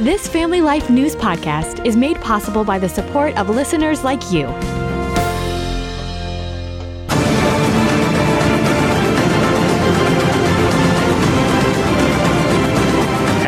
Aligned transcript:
This 0.00 0.26
Family 0.26 0.62
Life 0.62 0.88
News 0.88 1.14
podcast 1.14 1.84
is 1.84 1.94
made 1.94 2.18
possible 2.22 2.64
by 2.64 2.78
the 2.78 2.88
support 2.88 3.36
of 3.36 3.50
listeners 3.50 4.02
like 4.02 4.32
you. 4.32 4.46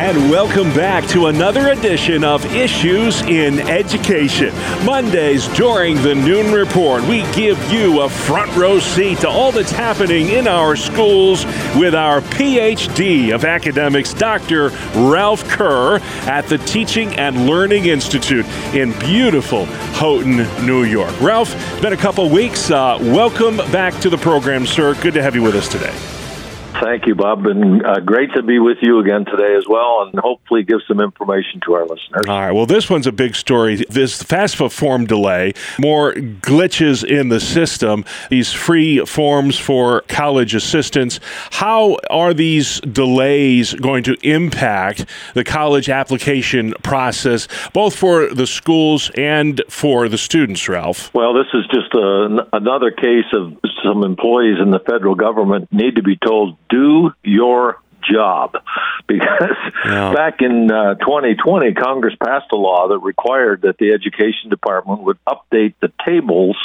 And 0.03 0.29
welcome 0.29 0.67
back 0.73 1.07
to 1.11 1.27
another 1.27 1.69
edition 1.69 2.25
of 2.25 2.43
Issues 2.53 3.21
in 3.21 3.61
Education. 3.61 4.53
Mondays 4.85 5.47
during 5.55 5.95
the 6.01 6.13
Noon 6.13 6.51
Report, 6.51 7.03
we 7.03 7.21
give 7.31 7.57
you 7.71 8.01
a 8.01 8.09
front 8.09 8.53
row 8.53 8.79
seat 8.79 9.19
to 9.19 9.29
all 9.29 9.53
that's 9.53 9.71
happening 9.71 10.27
in 10.27 10.45
our 10.45 10.75
schools 10.75 11.45
with 11.77 11.95
our 11.95 12.19
PhD 12.19 13.33
of 13.33 13.45
Academics, 13.45 14.13
Dr. 14.13 14.71
Ralph 14.93 15.47
Kerr, 15.47 15.99
at 16.27 16.47
the 16.47 16.57
Teaching 16.57 17.15
and 17.15 17.47
Learning 17.47 17.85
Institute 17.85 18.45
in 18.75 18.91
beautiful 18.99 19.67
Houghton, 19.95 20.35
New 20.65 20.83
York. 20.83 21.17
Ralph, 21.21 21.55
it's 21.55 21.81
been 21.81 21.93
a 21.93 21.97
couple 21.97 22.29
weeks. 22.29 22.69
Uh, 22.69 22.97
welcome 22.99 23.55
back 23.71 23.97
to 24.01 24.09
the 24.09 24.17
program, 24.17 24.65
sir. 24.65 24.95
Good 24.95 25.13
to 25.13 25.23
have 25.23 25.33
you 25.33 25.43
with 25.43 25.55
us 25.55 25.69
today. 25.69 25.97
Thank 26.83 27.07
you, 27.07 27.15
Bob. 27.15 27.45
And 27.45 27.85
uh, 27.85 28.01
great 28.01 28.33
to 28.35 28.43
be 28.43 28.59
with 28.59 28.79
you 28.81 28.99
again 28.99 29.23
today 29.23 29.55
as 29.57 29.63
well, 29.69 30.03
and 30.03 30.19
hopefully 30.19 30.63
give 30.63 30.79
some 30.85 30.99
information 30.99 31.61
to 31.65 31.75
our 31.75 31.83
listeners. 31.83 32.25
All 32.27 32.37
right. 32.37 32.51
Well, 32.51 32.65
this 32.65 32.89
one's 32.89 33.07
a 33.07 33.13
big 33.13 33.35
story. 33.35 33.85
This 33.89 34.21
FAFSA 34.21 34.69
form 34.69 35.05
delay, 35.05 35.53
more 35.79 36.11
glitches 36.11 37.05
in 37.05 37.29
the 37.29 37.39
system, 37.39 38.03
these 38.29 38.51
free 38.51 39.05
forms 39.05 39.57
for 39.57 40.01
college 40.09 40.55
assistance. 40.55 41.21
How 41.51 41.99
are 42.09 42.33
these 42.33 42.81
delays 42.81 43.73
going 43.75 44.03
to 44.03 44.17
impact 44.21 45.05
the 45.35 45.45
college 45.45 45.87
application 45.87 46.73
process, 46.83 47.47
both 47.71 47.95
for 47.95 48.33
the 48.33 48.45
schools 48.45 49.09
and 49.15 49.61
for 49.69 50.09
the 50.09 50.17
students, 50.17 50.67
Ralph? 50.67 51.13
Well, 51.13 51.33
this 51.33 51.47
is 51.53 51.65
just 51.67 51.93
a, 51.93 52.45
another 52.51 52.91
case 52.91 53.31
of 53.31 53.57
some 53.85 54.03
employees 54.03 54.57
in 54.61 54.71
the 54.71 54.79
federal 54.79 55.15
government 55.15 55.71
need 55.71 55.95
to 55.95 56.03
be 56.03 56.17
told 56.17 56.57
do 56.73 57.11
your 57.23 57.79
job. 58.09 58.55
Because 59.05 59.57
yeah. 59.85 60.13
back 60.13 60.41
in 60.41 60.71
uh, 60.71 60.95
2020 60.95 61.73
congress 61.73 62.15
passed 62.23 62.47
a 62.53 62.55
law 62.55 62.87
that 62.87 62.99
required 62.99 63.63
that 63.63 63.77
the 63.77 63.91
education 63.91 64.49
department 64.49 65.01
would 65.01 65.17
update 65.27 65.73
the 65.81 65.91
tables 66.05 66.55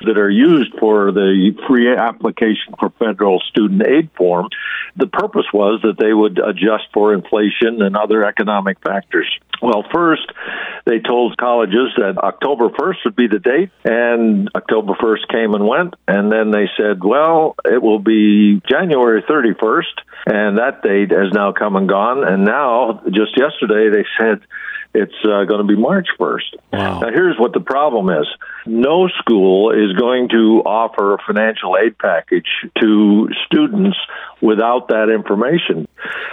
that 0.00 0.16
are 0.16 0.30
used 0.30 0.72
for 0.80 1.12
the 1.12 1.52
free 1.68 1.94
application 1.94 2.74
for 2.80 2.88
federal 2.98 3.40
student 3.50 3.86
aid 3.86 4.08
form. 4.16 4.48
The 4.96 5.06
purpose 5.06 5.46
was 5.52 5.82
that 5.82 5.98
they 5.98 6.14
would 6.14 6.38
adjust 6.38 6.84
for 6.94 7.12
inflation 7.12 7.82
and 7.82 7.96
other 7.96 8.24
economic 8.24 8.80
factors 8.80 9.28
well 9.64 9.84
first 9.92 10.30
they 10.86 10.98
told 10.98 11.36
colleges 11.38 11.92
that 11.96 12.18
October 12.18 12.68
1st 12.68 12.96
would 13.06 13.16
be 13.16 13.26
the 13.26 13.38
date, 13.38 13.70
and 13.84 14.50
October 14.54 14.92
1st 14.92 15.28
came 15.32 15.54
and 15.54 15.66
went. 15.66 15.94
And 16.06 16.30
then 16.30 16.50
they 16.50 16.68
said, 16.76 17.02
well, 17.02 17.56
it 17.64 17.80
will 17.82 18.00
be 18.00 18.60
January 18.68 19.22
31st, 19.22 19.96
and 20.26 20.58
that 20.58 20.82
date 20.82 21.10
has 21.10 21.32
now 21.32 21.52
come 21.52 21.76
and 21.76 21.88
gone. 21.88 22.22
And 22.22 22.44
now, 22.44 23.00
just 23.06 23.38
yesterday, 23.38 23.88
they 23.88 24.04
said 24.20 24.40
it's 24.94 25.14
uh, 25.24 25.44
going 25.44 25.58
to 25.58 25.64
be 25.64 25.76
March 25.76 26.06
1st. 26.18 26.54
Wow. 26.72 27.00
Now, 27.00 27.10
here's 27.12 27.36
what 27.38 27.52
the 27.52 27.60
problem 27.60 28.08
is 28.10 28.26
no 28.64 29.08
school 29.08 29.72
is 29.72 29.92
going 29.98 30.28
to 30.30 30.62
offer 30.64 31.14
a 31.14 31.18
financial 31.26 31.76
aid 31.76 31.98
package 31.98 32.46
to 32.80 33.28
students 33.46 33.98
without 34.40 34.88
that 34.88 35.10
information. 35.12 35.88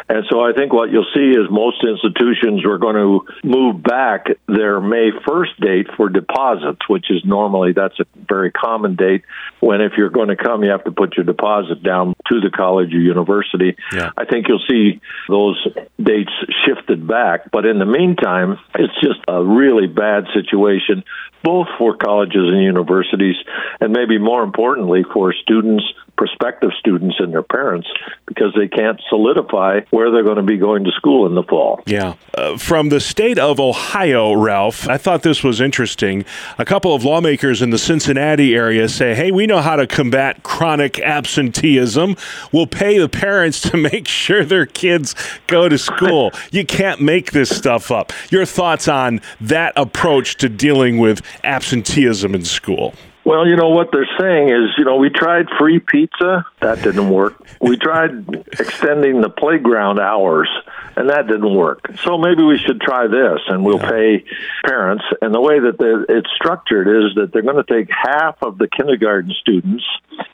And 0.10 0.26
so 0.30 0.42
I 0.42 0.52
think 0.54 0.74
what 0.74 0.92
you'll 0.92 1.08
see 1.14 1.32
is 1.32 1.50
most 1.50 1.84
institutions 1.84 2.66
are 2.66 2.78
going 2.78 2.96
to 2.96 3.26
move 3.44 3.82
back 3.82 4.28
their 4.48 4.82
May 4.82 5.12
1st 5.12 5.58
date 5.60 5.88
for 5.96 6.10
deposits, 6.10 6.88
which 6.90 7.10
is 7.10 7.24
normally 7.26 7.72
that's 7.74 8.00
a 8.00 8.06
very 8.28 8.52
common 8.52 8.96
date 8.96 9.24
when 9.60 9.82
if 9.82 9.94
you're 9.98 10.10
going 10.10 10.28
to 10.28 10.36
come 10.36 10.64
you 10.64 10.72
have 10.72 10.84
to 10.84 10.92
put 10.92 11.16
your 11.16 11.26
deposit 11.26 11.82
down 11.82 12.14
to 12.30 12.42
the 12.42 12.50
college 12.50 12.94
or 12.94 13.00
university. 13.00 13.76
Yeah. 13.94 14.12
I 14.18 14.26
think 14.26 14.48
you'll 14.48 14.64
see 14.70 15.00
those 15.30 15.66
dates 16.02 16.32
shifted 16.66 17.08
back, 17.08 17.52
but 17.52 17.66
in 17.66 17.80
the 17.80 17.86
meantime, 17.86 18.51
Um, 18.52 18.60
it's 18.76 18.94
just 19.02 19.20
a 19.28 19.44
really 19.44 19.88
bad 19.88 20.26
situation 20.34 21.04
both 21.44 21.68
for 21.78 21.98
colleges 21.98 22.50
and 22.50 22.62
universities, 22.62 23.36
and 23.80 23.92
maybe 23.92 24.20
more 24.20 24.44
importantly 24.44 25.04
for 25.12 25.34
students, 25.34 25.84
prospective 26.22 26.70
students, 26.78 27.16
and 27.18 27.34
their 27.34 27.42
parents, 27.42 27.88
because 28.28 28.54
they 28.56 28.68
can't 28.68 29.02
solidify 29.10 29.80
where 29.90 30.12
they're 30.12 30.22
going 30.22 30.36
to 30.36 30.44
be 30.44 30.56
going 30.56 30.84
to 30.84 30.92
school 30.92 31.26
in 31.26 31.34
the 31.34 31.42
fall. 31.42 31.82
Yeah. 31.88 32.14
Uh, 32.36 32.60
from 32.60 32.90
the 32.90 33.00
state 33.00 33.40
of 33.40 33.60
Ohio, 33.60 34.32
Ralph, 34.34 34.88
I 34.88 35.00
thought 35.00 35.24
this 35.24 35.44
was 35.44 35.60
interesting. 35.60 36.24
A 36.60 36.66
couple 36.66 36.94
of 36.94 37.04
lawmakers 37.04 37.64
in 37.64 37.72
the 37.72 37.80
Cincinnati 37.80 38.54
area 38.54 38.88
say, 38.88 39.16
hey, 39.16 39.32
we 39.32 39.48
know 39.48 39.62
how 39.62 39.76
to 39.76 39.88
combat 39.88 40.44
chronic 40.44 41.00
absenteeism. 41.00 42.16
We'll 42.52 42.68
pay 42.68 43.00
the 43.00 43.10
parents 43.10 43.60
to 43.72 43.78
make 43.92 44.08
sure 44.08 44.46
their 44.46 44.68
kids 44.68 45.16
go 45.48 45.70
to 45.70 45.78
school. 45.80 46.34
you 46.52 46.68
can't 46.68 47.02
make 47.02 47.32
this 47.32 47.50
stuff 47.50 47.90
up. 47.90 48.14
Your 48.30 48.46
thoughts 48.46 48.88
on 48.88 49.22
that 49.40 49.74
approach 49.76 50.36
to 50.38 50.50
dealing 50.50 51.00
with 51.00 51.24
absenteeism 51.44 52.36
in 52.36 52.46
school? 52.46 52.94
Well, 53.24 53.48
you 53.48 53.56
know 53.56 53.70
what 53.70 53.90
they're 53.92 54.10
saying 54.20 54.50
is, 54.50 54.72
you 54.78 54.86
know, 54.86 54.96
we 54.96 55.10
tried 55.10 55.46
free 55.60 55.80
pizza, 55.80 56.46
that 56.60 56.82
didn't 56.82 57.10
work. 57.10 57.36
We 57.60 57.78
tried 57.78 58.28
extending 58.60 59.22
the 59.22 59.30
playground 59.30 60.00
hours, 60.00 60.50
and 60.96 61.10
that 61.10 61.28
didn't 61.28 61.54
work. 61.54 61.86
So 62.04 62.18
maybe 62.18 62.42
we 62.44 62.58
should 62.58 62.82
try 62.82 63.06
this, 63.06 63.40
and 63.48 63.64
we'll 63.64 63.80
yeah. 63.80 63.90
pay 63.90 64.26
parents. 64.66 65.04
And 65.22 65.34
the 65.34 65.42
way 65.42 65.60
that 65.60 66.06
it's 66.10 66.30
structured 66.36 66.88
is 66.88 67.16
that 67.16 67.32
they're 67.32 67.44
going 67.44 67.64
to 67.64 67.72
take 67.72 67.90
half 67.92 68.42
of 68.42 68.58
the 68.58 68.68
kindergarten 68.68 69.32
students 69.40 69.84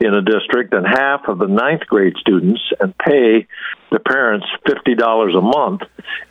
in 0.00 0.14
a 0.14 0.22
district 0.22 0.72
and 0.72 0.86
half 0.86 1.28
of 1.28 1.38
the 1.38 1.46
ninth 1.46 1.86
grade 1.86 2.14
students 2.18 2.62
and 2.80 2.96
pay 2.96 3.46
the 3.90 3.98
parents 4.00 4.46
$50 4.66 5.36
a 5.36 5.40
month 5.40 5.82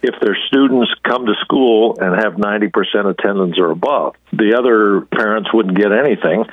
if 0.02 0.16
their 0.22 0.38
students 0.48 0.92
come 1.04 1.26
to 1.26 1.34
school 1.42 1.98
and 2.00 2.16
have 2.16 2.34
90% 2.34 2.72
attendance 3.10 3.60
or 3.60 3.72
above. 3.72 4.16
The 4.32 4.56
other 4.58 5.02
parents 5.02 5.52
wouldn't 5.54 5.78
get 5.78 5.92
anything. 5.92 6.46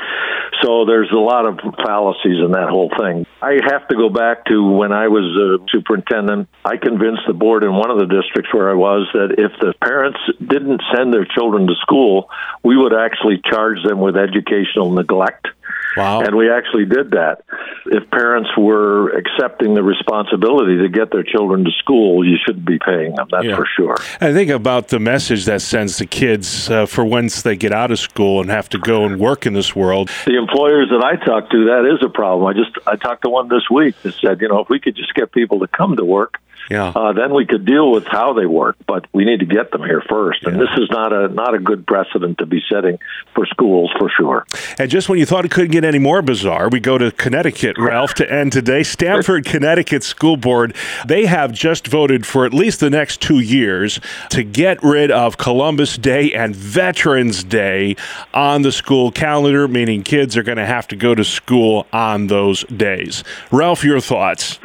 So 0.63 0.85
there's 0.87 1.11
a 1.11 1.19
lot 1.19 1.47
of 1.47 1.59
fallacies 1.85 2.39
in 2.45 2.53
that 2.53 2.69
whole 2.71 2.89
thing. 2.89 3.27
I 3.43 3.59
have 3.69 3.89
to 3.89 3.97
go 3.97 4.09
back 4.09 4.47
to 4.47 4.63
when 4.63 4.93
I 4.93 5.09
was 5.09 5.25
a 5.25 5.67
superintendent. 5.71 6.49
I 6.65 6.77
convinced 6.77 7.23
the 7.27 7.35
board 7.35 7.65
in 7.65 7.73
one 7.75 7.91
of 7.91 7.99
the 7.99 8.07
districts 8.07 8.55
where 8.55 8.71
I 8.71 8.75
was 8.75 9.09
that 9.13 9.35
if 9.37 9.53
the 9.61 9.75
parents 9.83 10.19
didn't 10.39 10.81
send 10.95 11.13
their 11.13 11.27
children 11.27 11.67
to 11.67 11.75
school, 11.83 12.31
we 12.63 12.77
would 12.77 12.95
actually 12.95 13.43
charge 13.45 13.83
them 13.85 14.01
with 14.01 14.17
educational 14.17 14.93
neglect 14.93 15.49
Wow. 15.97 16.21
And 16.21 16.37
we 16.37 16.51
actually 16.51 16.87
did 16.87 17.13
that. 17.13 17.43
If 17.87 18.09
parents 18.11 18.51
were 18.57 19.11
accepting 19.11 19.75
the 19.75 19.83
responsibility 19.83 20.79
to 20.79 20.89
get 20.89 21.11
their 21.13 21.23
children 21.23 21.65
to 21.65 21.71
school, 21.73 22.27
you 22.27 22.37
shouldn't 22.45 22.67
be 22.67 22.79
paying 22.79 23.15
them, 23.15 23.29
that's 23.31 23.45
yeah. 23.45 23.57
for 23.57 23.67
sure. 23.77 23.97
I 24.21 24.33
think 24.33 24.51
about 24.51 24.89
the 24.89 24.99
message 24.99 25.45
that 25.45 25.63
sends 25.63 25.99
to 25.99 26.07
kids 26.07 26.71
uh, 26.71 26.87
for 26.87 27.05
once 27.05 27.43
they 27.43 27.57
get 27.57 27.73
out 27.73 27.91
of 27.91 27.99
school 27.99 28.41
and 28.41 28.51
have 28.51 28.69
to 28.71 28.79
go 28.79 29.05
and 29.05 29.19
work 29.21 29.47
in 29.47 29.53
this 29.53 29.75
world. 29.77 30.11
The 30.27 30.37
employers 30.37 30.89
that 30.91 31.05
I 31.05 31.17
talk 31.25 31.51
to, 31.51 31.65
that 31.67 31.91
is 31.93 32.05
a 32.05 32.11
problem. 32.11 32.47
I 32.47 32.53
just 32.53 32.77
I 32.87 32.97
talked 32.97 33.23
to 33.25 33.31
one 33.31 33.49
this 33.49 33.69
week 33.71 34.01
that 34.03 34.15
said, 34.15 34.41
you 34.41 34.49
know, 34.49 34.61
if 34.61 34.69
we 34.69 34.81
could 34.81 34.97
just 34.97 35.15
get 35.15 35.33
people 35.33 35.61
to 35.61 35.69
come 35.69 35.97
to 35.97 36.05
work, 36.05 36.39
yeah. 36.71 36.89
Uh, 36.89 37.13
then 37.13 37.35
we 37.35 37.45
could 37.47 37.65
deal 37.65 37.91
with 37.91 38.07
how 38.07 38.33
they 38.33 38.47
work, 38.47 38.77
but 38.87 39.07
we 39.13 39.25
need 39.25 39.41
to 39.41 39.47
get 39.47 39.71
them 39.71 39.83
here 39.83 40.03
first. 40.09 40.43
Yeah. 40.43 40.51
And 40.51 40.61
this 40.61 40.71
is 40.79 40.89
not 40.91 41.13
a 41.13 41.29
not 41.29 41.55
a 41.55 41.59
good 41.59 41.87
precedent 41.87 42.39
to 42.39 42.47
be 42.47 42.63
setting 42.71 42.99
for 43.35 43.47
schools 43.47 43.93
for 43.99 44.11
sure. 44.17 44.47
And 44.79 44.91
just 44.91 45.09
when 45.09 45.19
you 45.19 45.27
thought 45.27 45.45
it 45.45 45.51
couldn't 45.51 45.73
get 45.73 45.85
any 45.85 45.99
more 45.99 46.23
bizarre, 46.23 46.69
we 46.69 46.81
go 46.81 46.97
to 46.99 47.11
Connecticut, 47.13 47.77
Ralph, 47.79 48.15
to 48.15 48.33
end 48.33 48.53
today. 48.53 48.83
Stamford, 48.83 49.45
Connecticut 49.55 50.03
School 50.03 50.37
Board, 50.37 50.75
they 51.07 51.27
have 51.27 51.53
just 51.53 51.87
voted 51.87 52.27
for 52.27 52.47
at 52.47 52.55
least 52.55 52.81
the 52.81 52.91
next 52.91 53.21
two 53.21 53.41
years 53.41 54.01
to 54.31 54.43
get 54.43 54.83
rid 54.83 55.11
of 55.11 55.37
Columbus 55.37 55.97
Day 55.97 56.33
and 56.33 56.57
Veterans 56.57 57.45
Day 57.45 57.97
on 58.33 58.63
the 58.63 58.73
school 58.73 59.11
calendar, 59.11 59.69
meaning 59.69 60.03
kids 60.03 60.37
are 60.37 60.43
going 60.43 60.59
to 60.59 60.67
have 60.67 60.89
to 60.89 60.97
go 60.97 61.15
to 61.15 61.25
school 61.25 61.87
on 61.93 62.29
those 62.29 62.65
days. 62.65 63.23
Ralph, 63.51 63.85
your 63.85 64.01
thoughts? 64.01 64.59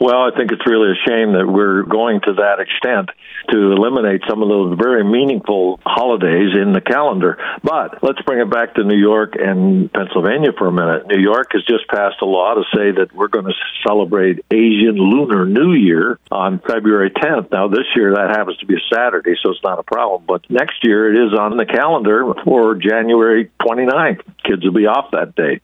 Well, 0.00 0.16
I 0.16 0.30
think 0.34 0.50
it's 0.50 0.66
really 0.66 0.92
a 0.96 1.00
shame 1.06 1.36
that 1.36 1.44
we're 1.46 1.82
going 1.82 2.22
to 2.22 2.32
that 2.40 2.56
extent 2.58 3.10
to 3.50 3.72
eliminate 3.72 4.22
some 4.26 4.42
of 4.42 4.48
those 4.48 4.78
very 4.80 5.04
meaningful 5.04 5.78
holidays 5.84 6.56
in 6.56 6.72
the 6.72 6.80
calendar. 6.80 7.36
But 7.62 8.02
let's 8.02 8.20
bring 8.22 8.40
it 8.40 8.50
back 8.50 8.76
to 8.76 8.84
New 8.84 8.96
York 8.96 9.34
and 9.36 9.92
Pennsylvania 9.92 10.52
for 10.56 10.68
a 10.68 10.72
minute. 10.72 11.06
New 11.06 11.20
York 11.20 11.52
has 11.52 11.64
just 11.68 11.86
passed 11.88 12.16
a 12.22 12.24
law 12.24 12.54
to 12.54 12.64
say 12.74 12.92
that 12.96 13.12
we're 13.14 13.28
going 13.28 13.44
to 13.44 13.52
celebrate 13.86 14.42
Asian 14.50 14.96
Lunar 14.96 15.44
New 15.44 15.74
Year 15.74 16.18
on 16.30 16.60
February 16.60 17.10
10th. 17.10 17.52
Now, 17.52 17.68
this 17.68 17.84
year 17.94 18.14
that 18.14 18.30
happens 18.30 18.56
to 18.58 18.66
be 18.66 18.76
a 18.76 18.94
Saturday, 18.94 19.34
so 19.42 19.50
it's 19.50 19.62
not 19.62 19.78
a 19.78 19.82
problem. 19.82 20.24
But 20.26 20.48
next 20.48 20.80
year 20.82 21.12
it 21.12 21.26
is 21.28 21.38
on 21.38 21.58
the 21.58 21.66
calendar 21.66 22.32
for 22.42 22.74
January 22.76 23.50
29th. 23.60 24.22
Kids 24.48 24.64
will 24.64 24.72
be 24.72 24.86
off 24.86 25.10
that 25.12 25.34
day. 25.34 25.60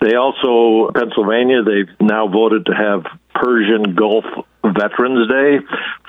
They 0.00 0.16
also, 0.16 0.90
Pennsylvania, 0.90 1.62
they've 1.62 1.94
now 2.00 2.28
voted 2.28 2.64
to 2.66 2.72
have 2.72 3.04
Persian 3.44 3.94
Gulf 3.94 4.24
Veterans 4.64 5.28
Day, 5.28 5.58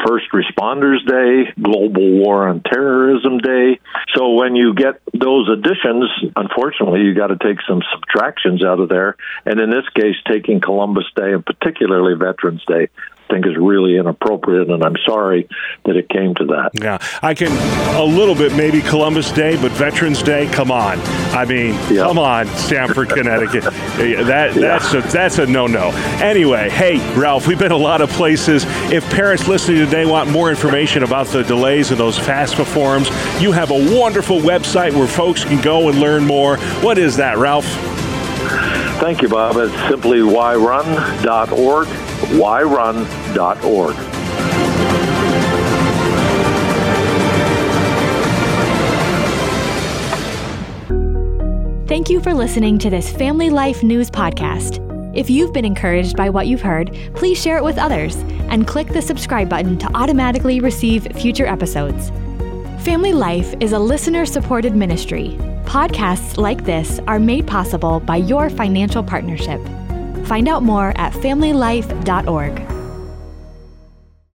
First 0.07 0.27
Responders 0.31 1.05
Day, 1.05 1.51
Global 1.61 2.19
War 2.19 2.47
on 2.47 2.61
Terrorism 2.61 3.39
Day. 3.39 3.81
So 4.15 4.31
when 4.35 4.55
you 4.55 4.73
get 4.73 5.01
those 5.13 5.49
additions, 5.49 6.05
unfortunately, 6.37 7.01
you 7.01 7.13
got 7.13 7.27
to 7.27 7.37
take 7.37 7.57
some 7.67 7.81
subtractions 7.91 8.63
out 8.63 8.79
of 8.79 8.87
there. 8.87 9.17
And 9.45 9.59
in 9.59 9.69
this 9.69 9.83
case, 9.89 10.15
taking 10.25 10.61
Columbus 10.61 11.05
Day 11.13 11.33
and 11.33 11.45
particularly 11.45 12.15
Veterans 12.15 12.63
Day 12.65 12.87
think 13.30 13.45
is 13.45 13.56
really 13.57 13.98
inappropriate, 13.98 14.69
and 14.69 14.83
I'm 14.83 14.95
sorry 15.06 15.48
that 15.86 15.95
it 15.95 16.10
came 16.10 16.36
to 16.36 16.45
that. 16.45 16.72
Yeah, 16.74 16.98
I 17.22 17.33
can 17.33 17.51
a 17.95 18.04
little 18.04 18.36
bit 18.36 18.56
maybe 18.56 18.81
Columbus 18.81 19.31
Day, 19.31 19.60
but 19.62 19.72
Veterans 19.72 20.22
Day, 20.22 20.48
come 20.48 20.72
on. 20.72 21.00
I 21.33 21.45
mean, 21.45 21.74
yeah. 21.89 22.04
come 22.04 22.19
on, 22.19 22.48
Stamford, 22.56 23.10
Connecticut. 23.10 23.63
that 23.98 24.54
that's 24.56 24.94
yeah. 24.94 25.00
a 25.00 25.12
that's 25.12 25.38
a 25.39 25.45
no 25.45 25.68
no. 25.68 25.92
Anyway, 26.22 26.69
hey 26.69 26.98
Ralph, 27.16 27.48
we've 27.48 27.60
been 27.60 27.72
a 27.72 27.77
lot 27.77 28.01
of 28.01 28.10
places. 28.12 28.63
If 28.92 29.10
parents 29.10 29.48
listening 29.48 29.86
today 29.86 30.06
want 30.06 30.30
more 30.30 30.50
information 30.50 31.04
about 31.04 31.28
the 31.28 31.44
delays 31.44 31.92
in 31.92 31.98
those 31.98 32.18
FAFSA 32.18 32.66
forms, 32.66 33.10
you 33.42 33.51
have 33.51 33.71
a 33.71 33.98
wonderful 34.00 34.39
website 34.39 34.94
where 34.94 35.07
folks 35.07 35.44
can 35.44 35.62
go 35.62 35.89
and 35.89 36.00
learn 36.00 36.25
more. 36.25 36.57
What 36.81 36.98
is 36.98 37.18
that, 37.18 37.38
Ralph? 37.38 37.66
Thank 39.00 39.21
you, 39.21 39.30
Bob. 39.30 39.57
It's 39.57 39.74
simply 39.89 40.19
whyrun.org, 40.19 41.88
whyrun.org. 42.30 43.95
Thank 51.88 52.10
you 52.10 52.19
for 52.19 52.33
listening 52.33 52.77
to 52.80 52.89
this 52.89 53.10
Family 53.12 53.50
Life 53.50 53.81
News 53.81 54.10
podcast. 54.10 54.81
If 55.16 55.30
you've 55.30 55.54
been 55.54 55.63
encouraged 55.63 56.18
by 56.18 56.30
what 56.30 56.48
you've 56.48 56.62
heard, 56.62 56.94
please 57.16 57.42
share 57.42 57.57
it 57.57 57.63
with 57.63 57.77
others 57.77 58.18
and 58.50 58.68
click 58.68 58.88
the 58.88 59.01
subscribe 59.01 59.48
button 59.48 59.78
to 59.78 59.95
automatically 59.95 60.60
receive 60.60 61.07
future 61.16 61.45
episodes. 61.45 62.10
Family 62.83 63.13
Life 63.13 63.56
is 63.62 63.71
a 63.71 63.80
listener 63.80 64.25
supported 64.25 64.75
ministry. 64.75 65.38
Podcasts 65.63 66.38
like 66.38 66.66
this 66.66 67.00
are 67.07 67.18
made 67.18 67.48
possible 67.48 68.00
by 68.01 68.18
your 68.18 68.50
financial 68.50 69.01
partnership. 69.01 69.62
Find 70.25 70.48
out 70.48 70.63
more 70.63 70.94
at 70.98 71.13
familylife.org. 71.13 72.75